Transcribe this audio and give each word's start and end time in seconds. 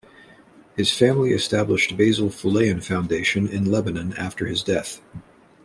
His 0.75 0.91
family 0.91 1.29
established 1.31 1.95
Basil 1.95 2.29
Fuleihan 2.29 2.83
Foundation 2.83 3.47
in 3.47 3.65
Lebanon 3.71 4.13
after 4.17 4.47
his 4.47 4.63
death. 4.63 4.99